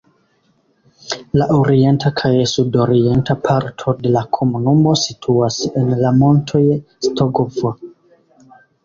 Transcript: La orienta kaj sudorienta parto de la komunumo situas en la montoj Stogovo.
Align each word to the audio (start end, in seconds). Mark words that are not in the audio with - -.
La 1.39 1.47
orienta 1.55 2.11
kaj 2.21 2.31
sudorienta 2.51 3.35
parto 3.49 3.93
de 4.05 4.13
la 4.15 4.23
komunumo 4.39 4.95
situas 5.03 5.59
en 5.83 5.93
la 6.01 6.13
montoj 6.23 6.63
Stogovo. 7.09 7.75